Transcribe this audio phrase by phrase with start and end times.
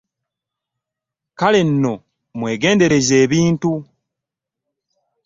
[1.39, 1.93] Kale nno
[2.37, 3.71] mwegendereze ebintu.